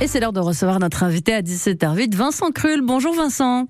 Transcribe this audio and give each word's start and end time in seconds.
Et 0.00 0.06
c'est 0.06 0.20
l'heure 0.20 0.32
de 0.32 0.38
recevoir 0.38 0.78
notre 0.78 1.02
invité 1.02 1.34
à 1.34 1.42
17h08, 1.42 2.14
Vincent 2.14 2.52
Krull. 2.52 2.82
Bonjour 2.82 3.16
Vincent. 3.16 3.66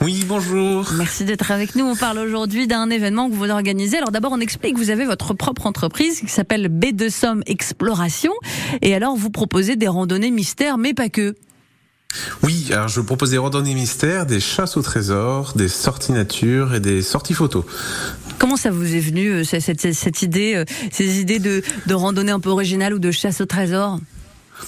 Oui, 0.00 0.24
bonjour. 0.24 0.88
Merci 0.96 1.24
d'être 1.24 1.50
avec 1.50 1.74
nous. 1.74 1.84
On 1.84 1.96
parle 1.96 2.18
aujourd'hui 2.18 2.68
d'un 2.68 2.88
événement 2.90 3.28
que 3.28 3.34
vous 3.34 3.50
organisez. 3.50 3.96
Alors 3.96 4.12
d'abord, 4.12 4.30
on 4.32 4.38
explique 4.38 4.74
que 4.74 4.78
vous 4.78 4.90
avez 4.90 5.04
votre 5.04 5.34
propre 5.34 5.66
entreprise 5.66 6.20
qui 6.20 6.28
s'appelle 6.28 6.68
B2 6.68 7.10
Somme 7.10 7.42
Exploration. 7.46 8.30
Et 8.82 8.94
alors, 8.94 9.16
vous 9.16 9.30
proposez 9.30 9.74
des 9.74 9.88
randonnées 9.88 10.30
mystères, 10.30 10.78
mais 10.78 10.94
pas 10.94 11.08
que. 11.08 11.34
Oui, 12.44 12.68
alors 12.70 12.86
je 12.86 13.00
propose 13.00 13.30
des 13.30 13.38
randonnées 13.38 13.74
mystères, 13.74 14.26
des 14.26 14.38
chasses 14.38 14.76
au 14.76 14.82
trésor, 14.82 15.54
des 15.56 15.68
sorties 15.68 16.12
nature 16.12 16.72
et 16.72 16.80
des 16.80 17.02
sorties 17.02 17.34
photos. 17.34 17.64
Comment 18.38 18.56
ça 18.56 18.70
vous 18.70 18.94
est 18.94 19.00
venu, 19.00 19.28
euh, 19.28 19.44
cette, 19.44 19.92
cette, 19.92 20.22
idée, 20.22 20.54
euh, 20.54 20.64
ces 20.92 21.20
idées 21.20 21.40
de, 21.40 21.62
de 21.86 21.94
randonnée 21.94 22.30
un 22.30 22.40
peu 22.40 22.50
originale 22.50 22.94
ou 22.94 23.00
de 23.00 23.10
chasse 23.10 23.40
au 23.40 23.46
trésor? 23.46 23.98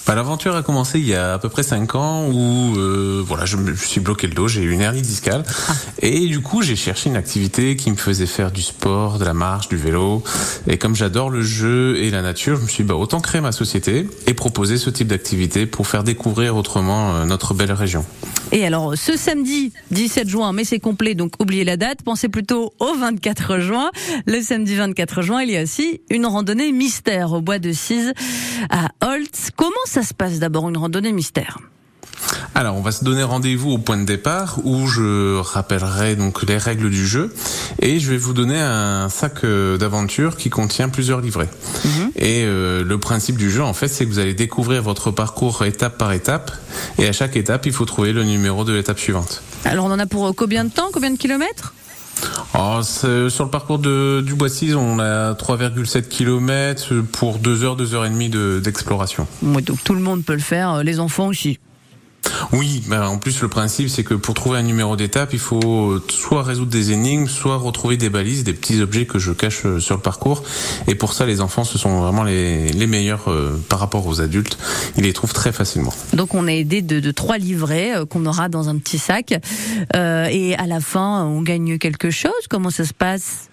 Bah, 0.05 0.15
L'aventure 0.15 0.55
a 0.55 0.63
commencé 0.63 0.99
il 0.99 1.07
y 1.07 1.15
a 1.15 1.33
à 1.33 1.39
peu 1.39 1.49
près 1.49 1.63
5 1.63 1.95
ans 1.95 2.27
où 2.27 2.75
euh, 2.77 3.23
voilà, 3.25 3.45
je 3.45 3.57
me 3.57 3.75
suis 3.75 3.99
bloqué 3.99 4.27
le 4.27 4.33
dos, 4.33 4.47
j'ai 4.47 4.61
eu 4.61 4.71
une 4.71 4.81
hernie 4.81 5.01
discale 5.01 5.43
ah. 5.67 5.73
et 6.01 6.27
du 6.27 6.41
coup 6.41 6.61
j'ai 6.61 6.75
cherché 6.75 7.09
une 7.09 7.15
activité 7.15 7.75
qui 7.75 7.91
me 7.91 7.95
faisait 7.95 8.25
faire 8.25 8.51
du 8.51 8.61
sport, 8.61 9.19
de 9.19 9.25
la 9.25 9.33
marche, 9.33 9.69
du 9.69 9.77
vélo 9.77 10.23
et 10.67 10.77
comme 10.77 10.95
j'adore 10.95 11.29
le 11.29 11.41
jeu 11.41 11.97
et 11.97 12.09
la 12.09 12.21
nature, 12.21 12.57
je 12.57 12.63
me 12.63 12.67
suis 12.67 12.83
dit 12.83 12.89
bah, 12.89 12.95
autant 12.95 13.19
créer 13.19 13.41
ma 13.41 13.51
société 13.51 14.07
et 14.27 14.33
proposer 14.33 14.77
ce 14.77 14.89
type 14.89 15.07
d'activité 15.07 15.65
pour 15.65 15.87
faire 15.87 16.03
découvrir 16.03 16.55
autrement 16.55 17.15
euh, 17.15 17.25
notre 17.25 17.53
belle 17.53 17.71
région. 17.71 18.05
Et 18.53 18.65
alors, 18.65 18.97
ce 18.97 19.15
samedi 19.15 19.71
17 19.91 20.27
juin, 20.27 20.51
mais 20.51 20.65
c'est 20.65 20.79
complet, 20.79 21.15
donc 21.15 21.33
oubliez 21.39 21.63
la 21.63 21.77
date, 21.77 22.01
pensez 22.03 22.27
plutôt 22.27 22.73
au 22.79 22.93
24 22.95 23.59
juin. 23.59 23.91
Le 24.25 24.41
samedi 24.41 24.75
24 24.75 25.21
juin, 25.21 25.41
il 25.41 25.51
y 25.51 25.57
a 25.57 25.63
aussi 25.63 26.01
une 26.09 26.25
randonnée 26.25 26.73
mystère 26.73 27.31
au 27.31 27.39
bois 27.39 27.59
de 27.59 27.71
Cise 27.71 28.11
à 28.69 28.89
Holtz. 29.01 29.51
Comment 29.55 29.71
ça 29.85 30.03
se 30.03 30.13
passe 30.13 30.39
d'abord 30.39 30.69
une 30.69 30.77
randonnée 30.77 31.11
mystère? 31.11 31.57
Alors, 32.53 32.75
on 32.75 32.81
va 32.81 32.91
se 32.91 33.03
donner 33.03 33.23
rendez-vous 33.23 33.71
au 33.71 33.77
point 33.77 33.97
de 33.97 34.05
départ 34.05 34.59
où 34.63 34.87
je 34.87 35.39
rappellerai 35.39 36.15
donc 36.15 36.43
les 36.43 36.57
règles 36.57 36.89
du 36.89 37.07
jeu 37.07 37.33
et 37.81 37.99
je 37.99 38.11
vais 38.11 38.17
vous 38.17 38.33
donner 38.33 38.59
un 38.59 39.09
sac 39.09 39.43
euh, 39.43 39.77
d'aventure 39.77 40.37
qui 40.37 40.49
contient 40.49 40.89
plusieurs 40.89 41.21
livrets. 41.21 41.49
Mhm. 41.85 42.11
Et 42.15 42.43
euh, 42.45 42.83
le 42.83 42.97
principe 42.99 43.37
du 43.37 43.49
jeu, 43.49 43.63
en 43.63 43.73
fait, 43.73 43.87
c'est 43.87 44.05
que 44.05 44.11
vous 44.11 44.19
allez 44.19 44.33
découvrir 44.33 44.83
votre 44.83 45.11
parcours 45.11 45.65
étape 45.65 45.97
par 45.97 46.11
étape 46.11 46.51
et 46.97 47.07
à 47.07 47.13
chaque 47.13 47.35
étape, 47.35 47.65
il 47.65 47.73
faut 47.73 47.85
trouver 47.85 48.13
le 48.13 48.23
numéro 48.23 48.63
de 48.63 48.73
l'étape 48.73 48.99
suivante. 48.99 49.41
Alors, 49.65 49.85
on 49.85 49.91
en 49.91 49.99
a 49.99 50.05
pour 50.05 50.35
combien 50.35 50.63
de 50.65 50.71
temps, 50.71 50.89
combien 50.93 51.11
de 51.11 51.17
kilomètres? 51.17 51.73
Oh, 52.55 52.81
sur 52.83 53.45
le 53.45 53.49
parcours 53.49 53.79
de, 53.79 54.21
du 54.21 54.35
Boissy, 54.35 54.73
on 54.75 54.99
a 54.99 55.33
3,7 55.33 56.07
km 56.07 57.01
pour 57.11 57.39
2 57.39 57.63
heures, 57.63 57.75
2 57.75 57.93
heures 57.95 58.05
et 58.05 58.09
demie 58.09 58.29
d'exploration. 58.29 59.27
donc 59.41 59.83
tout 59.83 59.93
le 59.93 60.01
monde 60.01 60.23
peut 60.23 60.33
le 60.33 60.39
faire, 60.39 60.75
euh, 60.75 60.83
les 60.83 60.99
enfants 60.99 61.27
aussi. 61.27 61.59
Oui, 62.53 62.83
bah 62.87 63.09
en 63.09 63.17
plus 63.17 63.41
le 63.41 63.47
principe 63.47 63.89
c'est 63.89 64.03
que 64.03 64.13
pour 64.13 64.33
trouver 64.33 64.59
un 64.59 64.63
numéro 64.63 64.95
d'étape, 64.95 65.33
il 65.33 65.39
faut 65.39 65.99
soit 66.09 66.43
résoudre 66.43 66.71
des 66.71 66.91
énigmes, 66.91 67.27
soit 67.27 67.57
retrouver 67.57 67.97
des 67.97 68.09
balises, 68.09 68.43
des 68.43 68.53
petits 68.53 68.81
objets 68.81 69.05
que 69.05 69.19
je 69.19 69.31
cache 69.31 69.65
euh, 69.65 69.79
sur 69.79 69.95
le 69.95 70.01
parcours. 70.01 70.43
Et 70.87 70.95
pour 70.95 71.13
ça, 71.13 71.25
les 71.25 71.41
enfants, 71.41 71.63
ce 71.63 71.77
sont 71.77 72.01
vraiment 72.01 72.23
les, 72.23 72.71
les 72.71 72.87
meilleurs 72.87 73.29
euh, 73.29 73.59
par 73.69 73.79
rapport 73.79 74.05
aux 74.07 74.21
adultes. 74.21 74.57
Ils 74.97 75.03
les 75.03 75.13
trouvent 75.13 75.33
très 75.33 75.51
facilement. 75.51 75.93
Donc 76.13 76.33
on 76.33 76.47
est 76.47 76.59
aidé 76.59 76.81
de, 76.81 76.99
de 76.99 77.11
trois 77.11 77.37
livrets 77.37 77.95
euh, 77.95 78.05
qu'on 78.05 78.25
aura 78.25 78.49
dans 78.49 78.69
un 78.69 78.77
petit 78.77 78.99
sac. 78.99 79.33
et 79.93 80.55
à 80.55 80.67
la 80.67 80.79
fin, 80.79 81.25
on 81.25 81.41
gagne 81.41 81.77
quelque 81.77 82.09
chose. 82.09 82.31
Comment 82.49 82.69
ça 82.69 82.85
se 82.85 82.93
passe? 82.93 83.50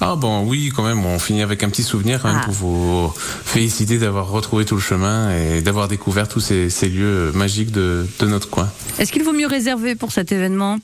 Ah 0.00 0.16
bon 0.16 0.44
oui 0.46 0.72
quand 0.74 0.82
même 0.82 1.04
on 1.04 1.18
finit 1.18 1.42
avec 1.42 1.62
un 1.62 1.68
petit 1.68 1.82
souvenir 1.82 2.22
quand 2.22 2.28
même 2.28 2.40
ah. 2.40 2.44
pour 2.44 2.54
vous 2.54 3.12
féliciter 3.44 3.98
d'avoir 3.98 4.28
retrouvé 4.30 4.64
tout 4.64 4.74
le 4.74 4.80
chemin 4.80 5.30
et 5.36 5.60
d'avoir 5.60 5.88
découvert 5.88 6.28
tous 6.28 6.40
ces, 6.40 6.88
lieux 6.88 7.32
magiques 7.34 7.70
de, 7.70 8.06
notre 8.22 8.48
coin. 8.48 8.68
Est-ce 8.98 9.12
qu'il 9.12 9.22
vaut 9.22 9.32
mieux 9.32 9.46
réserver 9.46 9.94
pour 9.94 10.12
cet 10.12 10.32
événement? 10.32 10.78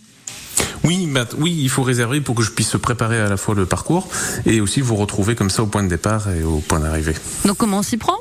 Oui, 0.85 1.09
bah, 1.11 1.25
oui, 1.39 1.59
il 1.63 1.71
faut 1.71 1.83
réserver 1.83 2.21
pour 2.21 2.35
que 2.35 2.43
je 2.43 2.51
puisse 2.51 2.77
préparer 2.81 3.19
à 3.19 3.29
la 3.29 3.37
fois 3.37 3.55
le 3.55 3.65
parcours 3.65 4.09
et 4.45 4.61
aussi 4.61 4.81
vous 4.81 4.97
retrouver 4.97 5.35
comme 5.35 5.51
ça 5.51 5.63
au 5.63 5.67
point 5.67 5.83
de 5.83 5.89
départ 5.89 6.31
et 6.31 6.43
au 6.43 6.59
point 6.59 6.81
d'arrivée. 6.81 7.15
Donc 7.45 7.57
comment 7.57 7.79
on 7.79 7.83
s'y 7.83 7.97
prend? 7.97 8.19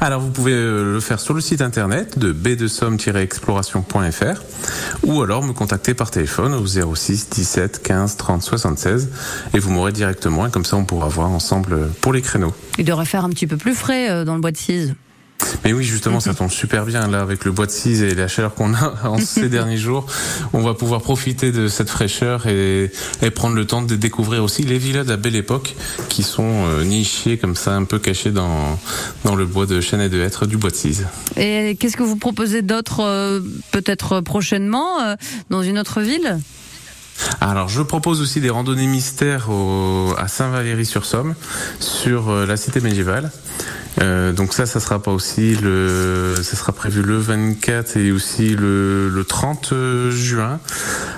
Alors 0.00 0.20
vous 0.20 0.30
pouvez 0.30 0.52
euh, 0.52 0.92
le 0.92 1.00
faire 1.00 1.20
sur 1.20 1.34
le 1.34 1.40
site 1.40 1.62
internet 1.62 2.18
de 2.18 2.32
b2somme-exploration.fr 2.32 4.42
ou 5.04 5.22
alors 5.22 5.42
me 5.42 5.52
contacter 5.52 5.94
par 5.94 6.10
téléphone 6.10 6.54
au 6.54 6.66
06 6.66 7.30
17 7.30 7.82
15 7.82 8.16
30 8.16 8.42
76 8.42 9.10
et 9.54 9.58
vous 9.58 9.70
m'aurez 9.70 9.92
directement 9.92 10.46
et 10.46 10.50
comme 10.50 10.64
ça 10.64 10.76
on 10.76 10.84
pourra 10.84 11.08
voir 11.08 11.30
ensemble 11.30 11.72
euh, 11.72 11.86
pour 12.00 12.12
les 12.12 12.22
créneaux. 12.22 12.54
Il 12.78 12.84
devrait 12.84 13.06
faire 13.06 13.24
un 13.24 13.30
petit 13.30 13.46
peu 13.46 13.56
plus 13.56 13.74
frais 13.74 14.10
euh, 14.10 14.24
dans 14.24 14.34
le 14.34 14.40
bois 14.40 14.52
de 14.52 14.56
cise. 14.56 14.94
Mais 15.64 15.72
oui, 15.72 15.84
justement, 15.84 16.20
ça 16.20 16.34
tombe 16.34 16.50
super 16.50 16.84
bien 16.86 17.08
là 17.08 17.20
avec 17.20 17.44
le 17.44 17.52
bois 17.52 17.66
de 17.66 17.70
cise 17.70 18.02
et 18.02 18.14
la 18.14 18.28
chaleur 18.28 18.54
qu'on 18.54 18.74
a 18.74 18.94
en 19.04 19.18
ces 19.18 19.48
derniers 19.48 19.76
jours. 19.76 20.06
On 20.52 20.60
va 20.60 20.74
pouvoir 20.74 21.00
profiter 21.00 21.52
de 21.52 21.68
cette 21.68 21.90
fraîcheur 21.90 22.46
et, 22.46 22.90
prendre 23.34 23.56
le 23.56 23.66
temps 23.66 23.82
de 23.82 23.96
découvrir 23.96 24.42
aussi 24.42 24.62
les 24.62 24.78
villas 24.78 25.04
de 25.04 25.10
la 25.10 25.16
belle 25.16 25.36
époque 25.36 25.74
qui 26.08 26.22
sont 26.22 26.66
euh, 26.66 26.84
nichées 26.84 27.36
comme 27.36 27.56
ça, 27.56 27.74
un 27.74 27.84
peu 27.84 27.98
cachées 27.98 28.30
dans 28.30 28.78
dans 29.24 29.34
le 29.34 29.44
bois 29.44 29.66
de 29.66 29.80
chêne 29.80 30.00
et 30.00 30.08
de 30.08 30.20
hêtre 30.20 30.46
du 30.46 30.56
bois 30.56 30.70
de 30.70 30.76
cise. 30.76 31.06
Et 31.36 31.76
qu'est-ce 31.78 31.96
que 31.96 32.02
vous 32.02 32.16
proposez 32.16 32.62
d'autre, 32.62 33.00
euh, 33.00 33.40
peut-être 33.72 34.20
prochainement, 34.20 35.00
euh, 35.00 35.16
dans 35.50 35.62
une 35.62 35.78
autre 35.78 36.00
ville? 36.00 36.38
Alors, 37.40 37.68
je 37.68 37.82
propose 37.82 38.20
aussi 38.20 38.40
des 38.40 38.50
randonnées 38.50 38.86
mystères 38.86 39.48
à 40.18 40.28
Saint-Valery-sur-Somme, 40.28 41.34
sur 41.80 42.30
la 42.32 42.56
cité 42.56 42.80
médiévale. 42.80 43.30
Euh, 44.02 44.32
donc 44.32 44.52
ça, 44.52 44.66
ça 44.66 44.80
sera 44.80 45.00
aussi 45.06 45.54
le, 45.56 46.34
sera 46.42 46.72
prévu 46.72 47.02
le 47.02 47.16
24 47.16 47.96
et 47.96 48.12
aussi 48.12 48.54
le, 48.54 49.08
le 49.08 49.24
30 49.24 49.72
juin. 50.10 50.60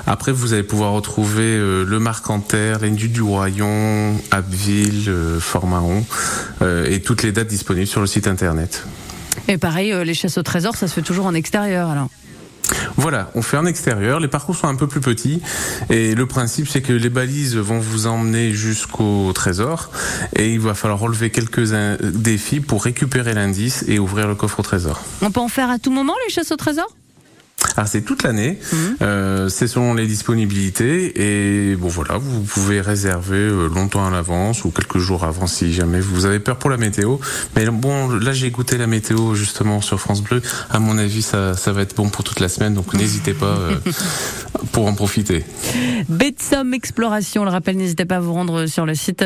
Après, 0.07 0.33
vous 0.33 0.53
allez 0.53 0.63
pouvoir 0.63 0.93
retrouver 0.93 1.43
euh, 1.43 1.85
le 1.85 1.99
Marcanterre, 1.99 2.79
l'Indu 2.81 3.09
du 3.09 3.23
Royon, 3.23 4.17
Abbeville, 4.31 5.09
euh, 5.09 5.41
Fort-Mahon 5.41 6.05
euh, 6.63 6.87
et 6.89 7.01
toutes 7.01 7.23
les 7.23 7.33
dates 7.33 7.49
disponibles 7.49 7.87
sur 7.87 8.01
le 8.01 8.07
site 8.07 8.27
internet. 8.27 8.85
Et 9.49 9.59
pareil, 9.59 9.95
les 10.05 10.15
chasses 10.15 10.39
au 10.39 10.43
trésor, 10.43 10.77
ça 10.77 10.89
se 10.89 10.95
fait 10.95 11.03
toujours 11.03 11.27
en 11.27 11.35
extérieur 11.35 11.91
alors. 11.91 12.09
Voilà, 12.99 13.31
on 13.37 13.43
fait 13.43 13.57
en 13.57 13.65
extérieur, 13.65 14.19
les 14.19 14.27
parcours 14.27 14.57
sont 14.57 14.67
un 14.67 14.75
peu 14.75 14.89
plus 14.89 15.01
petits 15.01 15.41
et 15.89 16.17
le 16.17 16.27
principe 16.27 16.67
c'est 16.69 16.83
que 16.83 16.93
les 16.93 17.11
balises 17.11 17.57
vont 17.57 17.79
vous 17.79 18.09
emmener 18.09 18.53
jusqu'au 18.53 19.33
trésor 19.33 19.91
et 20.35 20.53
il 20.53 20.59
va 20.59 20.75
falloir 20.75 20.99
relever 20.99 21.31
quelques 21.31 21.73
défis 22.03 22.59
pour 22.59 22.83
récupérer 22.83 23.35
l'indice 23.35 23.85
et 23.87 24.01
ouvrir 24.01 24.27
le 24.27 24.35
coffre 24.35 24.59
au 24.59 24.63
trésor. 24.65 25.01
On 25.23 25.31
peut 25.31 25.39
en 25.39 25.47
faire 25.47 25.71
à 25.71 25.79
tout 25.79 25.93
moment 25.93 26.15
les 26.27 26.35
chasses 26.35 26.51
au 26.51 26.57
trésor? 26.57 26.98
Alors 27.79 27.87
c'est 27.87 28.03
toute 28.03 28.25
l'année, 28.25 28.59
mhm. 28.73 28.97
euh, 29.03 29.49
c'est 29.49 29.69
selon 29.69 29.95
les 29.95 30.09
disponibilités 30.09 31.71
et 31.71 31.77
bon 31.77 31.87
voilà, 31.87 32.19
vous 32.19 32.41
pouvez 32.41 32.81
réserver 32.81 33.37
euh, 33.37 33.69
longtemps 33.69 34.05
à 34.05 34.11
l'avance 34.11 34.65
ou 34.65 34.73
quelques 34.73 34.99
jours 34.99 35.23
avant 35.23 35.47
si 35.47 35.73
jamais 35.73 36.01
vous 36.01 36.27
avez 36.27 36.41
peur 36.41 36.57
pour 36.57 36.71
la 36.71 36.77
météo. 36.77 37.19
Mais 37.55 37.65
bon, 37.67 38.09
là 38.09 38.33
j'ai 38.33 38.49
écouté 38.49 38.79
la 38.79 38.89
météo 38.89 39.37
justement 39.37 39.81
sur 39.81 40.01
France 40.01 40.23
Bleu. 40.23 40.43
À 40.71 40.81
mon 40.81 40.99
avis, 40.99 41.23
ça, 41.23 41.55
ça 41.55 41.71
va 41.71 41.83
être 41.83 41.95
bon 41.95 42.09
pour 42.09 42.25
toute 42.25 42.41
la 42.41 42.49
semaine, 42.49 42.75
donc 42.75 42.95
n'hésitez 42.95 43.33
pas 43.33 43.57
euh, 43.57 43.77
pour 44.73 44.89
en 44.89 44.95
profiter. 44.95 45.45
Betsom 46.09 46.75
Exploration, 46.75 47.45
le 47.45 47.51
rappelle, 47.51 47.77
n'hésitez 47.77 48.07
pas 48.07 48.17
à 48.17 48.21
vous 48.21 48.33
rendre 48.33 48.67
sur 48.67 48.87
le 48.87 48.97
site 48.97 49.25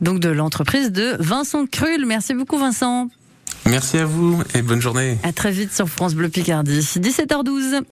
donc 0.00 0.18
de 0.18 0.30
l'entreprise 0.30 0.90
de 0.90 1.14
Vincent 1.20 1.64
Krull. 1.66 2.06
Merci 2.06 2.34
beaucoup 2.34 2.58
Vincent. 2.58 3.08
Merci 3.66 3.98
à 3.98 4.04
vous 4.04 4.42
et 4.54 4.62
bonne 4.62 4.80
journée. 4.80 5.18
À 5.22 5.32
très 5.32 5.50
vite 5.50 5.72
sur 5.72 5.88
France 5.88 6.14
Bleu 6.14 6.28
Picardie, 6.28 6.80
17h12. 6.80 7.82